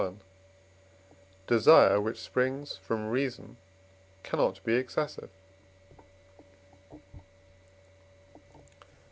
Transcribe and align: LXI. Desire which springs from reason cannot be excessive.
LXI. 0.01 0.15
Desire 1.45 2.01
which 2.01 2.17
springs 2.19 2.75
from 2.77 3.09
reason 3.11 3.57
cannot 4.23 4.59
be 4.63 4.73
excessive. 4.73 5.29